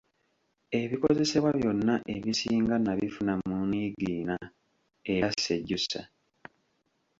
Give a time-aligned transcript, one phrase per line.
[0.81, 4.35] Ebikozesebwa byonna ebisinga nnabifuna mu Niigiina,
[5.13, 6.01] era ssejjusa.’’